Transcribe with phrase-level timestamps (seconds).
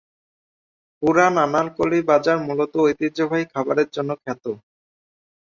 [1.03, 4.43] পুরান আনারকলি বাজার মূলত ঐতিহ্যবাহী খাবারের জন্য খ্যাত।